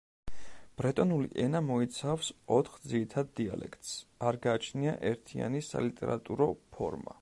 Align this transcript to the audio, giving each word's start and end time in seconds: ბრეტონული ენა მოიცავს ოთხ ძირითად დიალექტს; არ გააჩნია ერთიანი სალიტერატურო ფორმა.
ბრეტონული 0.81 1.27
ენა 1.43 1.61
მოიცავს 1.65 2.31
ოთხ 2.57 2.79
ძირითად 2.93 3.31
დიალექტს; 3.41 3.93
არ 4.31 4.43
გააჩნია 4.47 4.99
ერთიანი 5.15 5.67
სალიტერატურო 5.73 6.55
ფორმა. 6.77 7.19